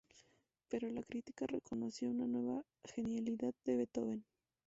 Pero 0.67 0.89
la 0.89 1.03
crítica 1.03 1.45
reconoció 1.45 2.09
una 2.09 2.25
nueva 2.25 2.63
genialidad 2.87 3.53
de 3.65 3.75
Beethoven. 3.75 4.25